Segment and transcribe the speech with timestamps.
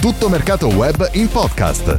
[0.00, 1.98] Tutto mercato web in podcast.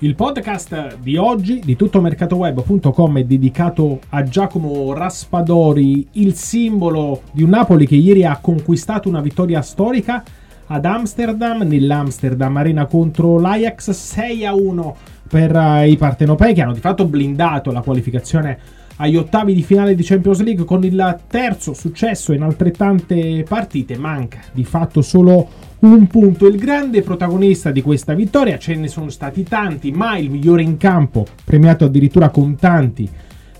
[0.00, 7.48] Il podcast di oggi di tuttomercatoweb.com è dedicato a Giacomo Raspadori, il simbolo di un
[7.48, 10.22] Napoli che ieri ha conquistato una vittoria storica
[10.66, 14.96] ad Amsterdam, nell'Amsterdam Arena contro l'Ajax 6 a 1
[15.26, 18.58] per uh, i partenopei che hanno di fatto blindato la qualificazione
[18.96, 23.96] agli ottavi di finale di Champions League con il terzo successo in altrettante partite.
[23.98, 25.48] Manca di fatto solo
[25.80, 26.46] un punto.
[26.46, 30.76] Il grande protagonista di questa vittoria, ce ne sono stati tanti, ma il migliore in
[30.76, 33.08] campo, premiato addirittura con tanti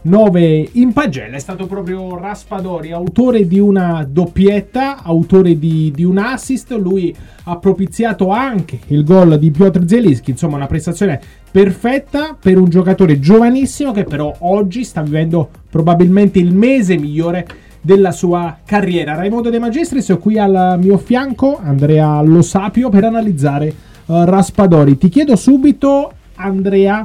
[0.07, 6.19] 9 in pagella è stato proprio Raspadori, autore di una doppietta, autore di, di, un
[6.19, 6.71] assist.
[6.75, 10.31] Lui ha propiziato anche il gol di Piotr Zelinski.
[10.31, 16.55] Insomma, una prestazione perfetta per un giocatore giovanissimo che però oggi sta vivendo probabilmente il
[16.55, 17.45] mese migliore
[17.81, 19.17] della sua carriera.
[19.17, 23.75] Raimondo De Magistris è qui al mio fianco, Andrea Lo Sapio, per analizzare
[24.07, 24.97] uh, Raspadori.
[24.99, 27.05] Ti chiedo subito, Andrea,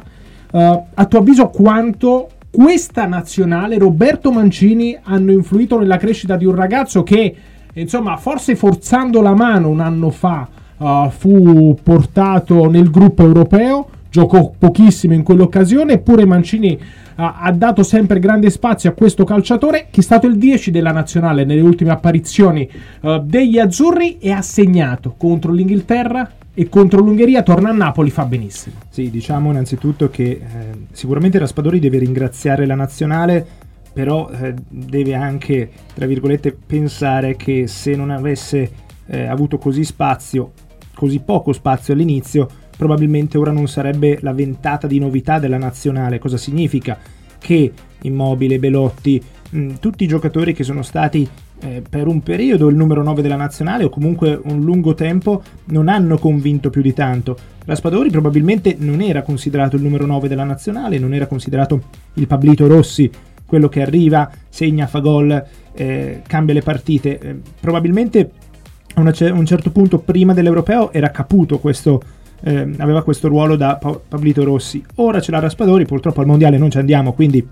[0.52, 0.58] uh,
[0.94, 7.02] a tuo avviso quanto questa nazionale, Roberto Mancini, hanno influito nella crescita di un ragazzo
[7.02, 7.34] che,
[7.74, 14.52] insomma, forse forzando la mano un anno fa uh, fu portato nel gruppo europeo, giocò
[14.58, 16.78] pochissimo in quell'occasione, eppure Mancini
[17.16, 21.46] ha dato sempre grande spazio a questo calciatore che è stato il 10 della nazionale
[21.46, 22.68] nelle ultime apparizioni
[23.02, 28.26] uh, degli azzurri e ha segnato contro l'Inghilterra e contro l'Ungheria torna a Napoli fa
[28.26, 28.76] benissimo.
[28.90, 30.40] Sì, diciamo innanzitutto che eh,
[30.92, 33.46] sicuramente Raspadori deve ringraziare la nazionale,
[33.94, 38.72] però eh, deve anche, tra virgolette, pensare che se non avesse
[39.08, 40.54] eh, avuto così spazio,
[40.94, 46.20] così poco spazio all'inizio, probabilmente ora non sarebbe la ventata di novità della nazionale.
[46.20, 46.98] Cosa significa?
[47.38, 47.72] Che
[48.04, 51.28] Immobile, Belotti, mh, tutti i giocatori che sono stati
[51.62, 55.88] eh, per un periodo il numero 9 della nazionale o comunque un lungo tempo non
[55.88, 57.38] hanno convinto più di tanto.
[57.66, 61.82] Raspadori probabilmente non era considerato il numero 9 della nazionale, non era considerato
[62.16, 63.10] il Pablito Rossi,
[63.46, 67.20] quello che arriva, segna, fa gol, eh, cambia le partite.
[67.20, 68.32] Eh, probabilmente
[68.94, 72.02] a un certo punto prima dell'Europeo era caputo questo
[72.44, 74.84] eh, aveva questo ruolo da pa- Pablito Rossi.
[74.96, 77.46] Ora c'è la Raspadori, purtroppo al mondiale non ci andiamo, quindi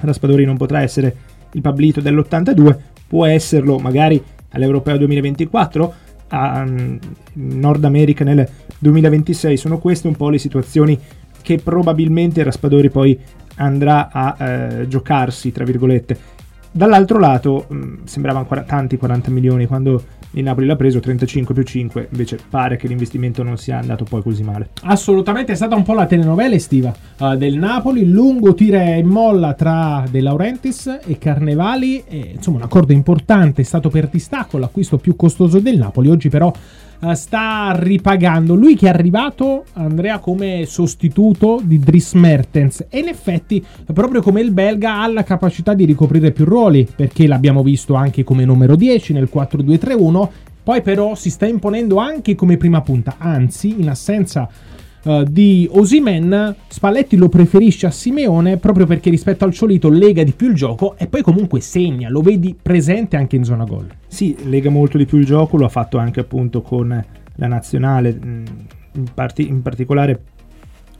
[0.00, 1.16] Raspadori non potrà essere
[1.52, 2.76] il Pablito dell'82,
[3.06, 5.94] può esserlo magari all'Europeo 2024,
[6.28, 6.98] a um,
[7.34, 8.48] Nord America nel
[8.78, 9.56] 2026.
[9.56, 10.98] Sono queste un po' le situazioni
[11.42, 13.18] che probabilmente Raspadori poi
[13.56, 16.18] andrà a eh, giocarsi, tra virgolette.
[16.70, 20.02] Dall'altro lato mh, mm, sembravano tanti 40 milioni quando
[20.34, 24.22] il Napoli l'ha preso 35 più 5, invece pare che l'investimento non sia andato poi
[24.22, 24.70] così male.
[24.82, 29.54] Assolutamente è stata un po' la telenovela estiva uh, del Napoli, lungo tira e molla
[29.54, 34.98] tra De Laurentiis e Carnevali, e, insomma un accordo importante è stato per distacco, l'acquisto
[34.98, 36.52] più costoso del Napoli, oggi però
[37.12, 38.54] sta ripagando.
[38.54, 42.86] Lui che è arrivato, Andrea, come sostituto di Dries Mertens.
[42.88, 47.26] E in effetti, proprio come il belga, ha la capacità di ricoprire più ruoli, perché
[47.26, 50.28] l'abbiamo visto anche come numero 10 nel 4-2-3-1.
[50.62, 54.48] Poi però si sta imponendo anche come prima punta, anzi, in assenza
[55.04, 60.32] Uh, di Osimen, Spalletti lo preferisce a Simeone proprio perché rispetto al solito lega di
[60.32, 63.86] più il gioco e poi comunque segna, lo vedi presente anche in zona gol.
[64.06, 67.04] Sì, lega molto di più il gioco, lo ha fatto anche appunto con
[67.34, 68.44] la nazionale, mm,
[68.94, 70.20] in, parti- in particolare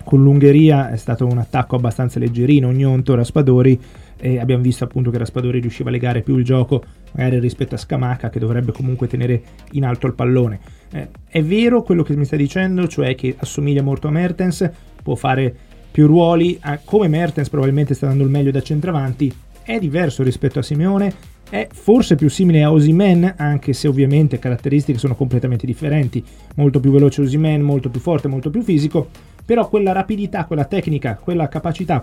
[0.04, 3.80] con l'Ungheria è stato un attacco abbastanza leggerino, Gnonto, Raspadori
[4.16, 7.78] e abbiamo visto appunto che Raspadori riusciva a legare più il gioco magari rispetto a
[7.78, 9.42] Scamaca che dovrebbe comunque tenere
[9.72, 10.60] in alto il pallone.
[10.92, 14.70] Eh, è vero quello che mi sta dicendo, cioè che assomiglia molto a Mertens,
[15.02, 15.54] può fare
[15.90, 20.62] più ruoli, come Mertens probabilmente sta dando il meglio da centravanti, è diverso rispetto a
[20.62, 21.12] Simeone,
[21.48, 26.24] è forse più simile a Osimen, anche se ovviamente caratteristiche sono completamente differenti,
[26.56, 29.08] molto più veloce Osimen, molto più forte, molto più fisico,
[29.44, 32.02] però quella rapidità, quella tecnica, quella capacità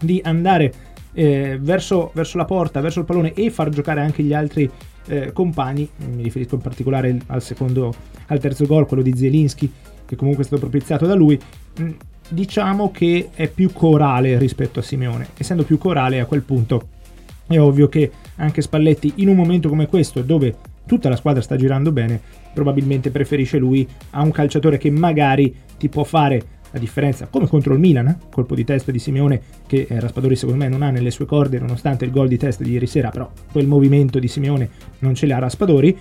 [0.00, 0.72] di andare
[1.12, 4.70] eh, verso, verso, la porta, verso il pallone e far giocare anche gli altri
[5.06, 7.92] eh, compagni, mi riferisco in particolare al secondo,
[8.26, 9.72] al terzo gol, quello di Zelinski,
[10.06, 11.38] che comunque è stato propiziato da lui,
[11.80, 11.90] mm,
[12.28, 15.28] diciamo che è più corale rispetto a Simeone.
[15.36, 16.88] Essendo più corale a quel punto
[17.46, 20.54] è ovvio che anche Spalletti in un momento come questo, dove
[20.86, 22.20] tutta la squadra sta girando bene,
[22.52, 27.74] probabilmente preferisce lui a un calciatore che magari ti può fare la differenza, come contro
[27.74, 31.10] il Milan, colpo di testa di Simeone che eh, Raspadori secondo me non ha nelle
[31.10, 34.68] sue corde nonostante il gol di testa di ieri sera, però quel movimento di Simeone
[35.00, 35.98] non ce l'ha Raspadori.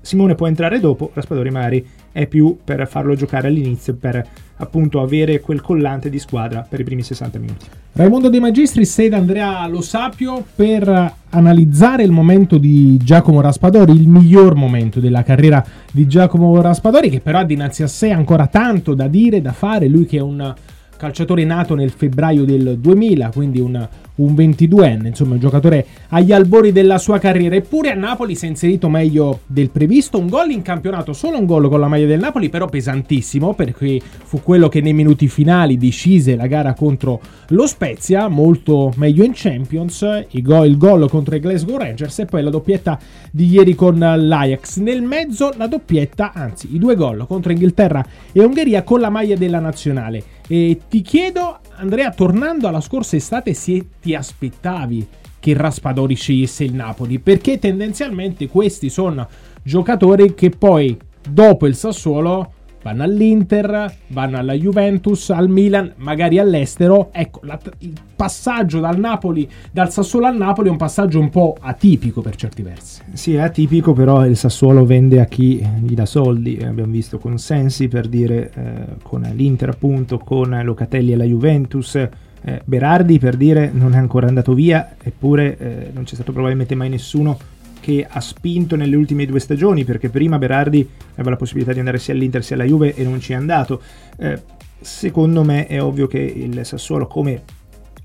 [0.00, 5.40] Simone può entrare dopo, Raspadori magari è più per farlo giocare all'inizio, per appunto avere
[5.40, 7.66] quel collante di squadra per i primi 60 minuti.
[7.92, 14.08] Raimondo De Magistris ed Andrea Lo Sapio per analizzare il momento di Giacomo Raspadori, il
[14.08, 18.94] miglior momento della carriera di Giacomo Raspadori, che però ha dinanzi a sé ancora tanto
[18.94, 20.54] da dire, da fare, lui che è un
[20.96, 26.72] calciatore nato nel febbraio del 2000, quindi un, un 22enne, insomma un giocatore agli albori
[26.72, 27.56] della sua carriera.
[27.56, 31.46] Eppure a Napoli si è inserito meglio del previsto, un gol in campionato, solo un
[31.46, 35.76] gol con la maglia del Napoli, però pesantissimo, perché fu quello che nei minuti finali
[35.76, 41.76] decise la gara contro lo Spezia, molto meglio in Champions, il gol, contro i Glasgow
[41.76, 42.98] Rangers e poi la doppietta
[43.30, 44.78] di ieri con l'Ajax.
[44.78, 49.36] Nel mezzo la doppietta, anzi i due gol contro Inghilterra e Ungheria con la maglia
[49.36, 50.22] della nazionale.
[50.46, 55.06] E ti chiedo, Andrea, tornando alla scorsa estate, se ti aspettavi
[55.40, 57.18] che Raspadori scegliesse il Napoli?
[57.18, 59.28] Perché tendenzialmente questi sono
[59.62, 60.96] giocatori che poi,
[61.28, 62.52] dopo il Sassuolo,
[62.84, 67.08] vanno all'Inter, vanno alla Juventus, al Milan, magari all'estero.
[67.12, 71.56] Ecco, la, il passaggio dal Napoli, dal Sassuolo al Napoli è un passaggio un po'
[71.58, 73.00] atipico per certi versi.
[73.14, 76.58] Sì, è atipico, però il Sassuolo vende a chi gli dà soldi.
[76.62, 78.72] Abbiamo visto con Sensi per dire eh,
[79.02, 81.94] con l'Inter, appunto, con Locatelli e la Juventus.
[81.94, 86.74] Eh, Berardi per dire non è ancora andato via, eppure eh, non c'è stato probabilmente
[86.74, 87.38] mai nessuno
[87.84, 91.98] che ha spinto nelle ultime due stagioni, perché prima Berardi aveva la possibilità di andare
[91.98, 93.82] sia all'Inter sia alla Juve e non ci è andato.
[94.16, 94.40] Eh,
[94.80, 97.42] secondo me è ovvio che il Sassuolo, come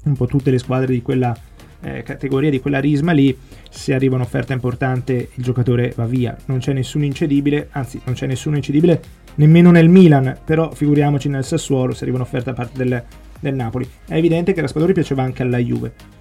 [0.04, 1.34] un po' tutte le squadre di quella
[1.80, 3.34] eh, categoria, di quella risma lì,
[3.70, 6.36] se arriva un'offerta importante il giocatore va via.
[6.48, 9.02] Non c'è nessun incedibile, anzi non c'è nessuno incedibile
[9.36, 13.02] nemmeno nel Milan, però figuriamoci nel Sassuolo se arriva un'offerta a parte del,
[13.40, 13.90] del Napoli.
[14.06, 16.18] È evidente che Raspadori piaceva anche alla Juve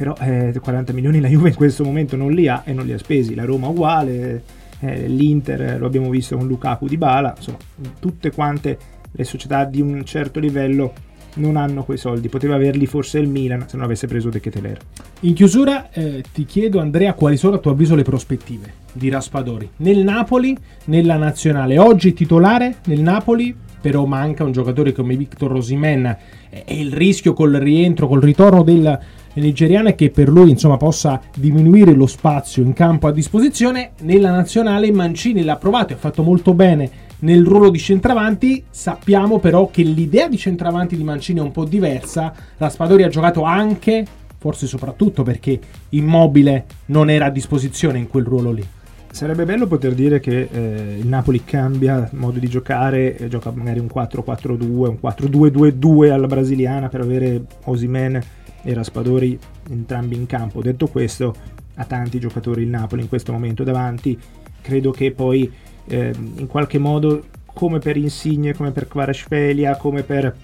[0.00, 2.94] però eh, 40 milioni la Juve in questo momento non li ha e non li
[2.94, 4.42] ha spesi, la Roma uguale,
[4.80, 7.58] eh, l'Inter lo abbiamo visto con Lukaku di Bala, insomma
[7.98, 8.78] tutte quante
[9.10, 10.94] le società di un certo livello
[11.34, 14.78] non hanno quei soldi, poteva averli forse il Milan se non avesse preso De Keteler.
[15.20, 19.68] In chiusura eh, ti chiedo Andrea quali sono a tuo avviso le prospettive di Raspadori?
[19.76, 20.56] Nel Napoli,
[20.86, 26.16] nella nazionale, oggi titolare nel Napoli però manca un giocatore come Victor Rosimen
[26.50, 28.98] e il rischio col rientro, col ritorno del
[29.40, 33.92] nigeriano è che per lui insomma, possa diminuire lo spazio in campo a disposizione.
[34.02, 38.64] Nella nazionale Mancini l'ha provato e ha fatto molto bene nel ruolo di centravanti.
[38.70, 42.32] Sappiamo però che l'idea di centravanti di Mancini è un po' diversa.
[42.56, 44.04] Raspadori ha giocato anche,
[44.38, 45.58] forse soprattutto perché
[45.90, 48.66] Immobile non era a disposizione in quel ruolo lì.
[49.12, 53.80] Sarebbe bello poter dire che eh, il Napoli cambia modo di giocare, eh, gioca magari
[53.80, 58.22] un 4-4-2, un 4-2-2-2 alla brasiliana per avere Osimen
[58.62, 60.62] e Raspadori entrambi in campo.
[60.62, 61.34] Detto questo,
[61.74, 64.18] ha tanti giocatori il Napoli in questo momento davanti,
[64.60, 65.50] credo che poi
[65.86, 70.34] eh, in qualche modo come per Insigne, come per Kvaratskhelia, come per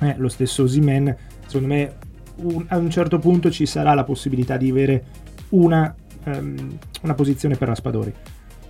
[0.00, 1.14] eh, lo stesso Osimen,
[1.46, 1.94] secondo me
[2.36, 5.04] un, a un certo punto ci sarà la possibilità di avere
[5.50, 5.94] una
[6.24, 8.12] um, una posizione per Raspadori.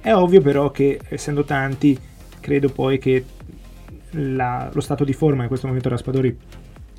[0.00, 1.98] È ovvio però che essendo tanti,
[2.40, 3.24] credo poi che
[4.10, 6.36] la, lo stato di forma in questo momento Raspadori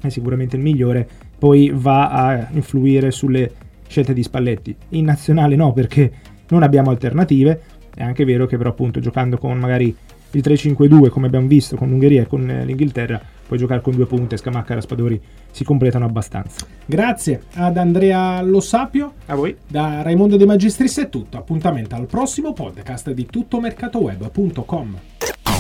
[0.01, 1.09] è sicuramente il migliore,
[1.43, 3.51] poi va a influire sulle
[3.85, 4.73] scelte di Spalletti.
[4.91, 6.09] In nazionale no, perché
[6.47, 7.61] non abbiamo alternative.
[7.93, 9.93] È anche vero che però appunto giocando con magari
[10.31, 14.05] il 3-5-2 come abbiamo visto con l'Ungheria e con eh, l'Inghilterra puoi giocare con due
[14.05, 15.21] punte, Scamacca e Raspadori
[15.51, 16.65] si completano abbastanza.
[16.85, 19.15] Grazie ad Andrea Lo Sapio.
[19.25, 19.53] A voi.
[19.67, 21.37] Da Raimondo De Magistris è tutto.
[21.37, 24.97] Appuntamento al prossimo podcast di tuttomercatoweb.com.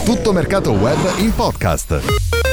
[0.05, 2.52] Tutto Mercato Web in podcast.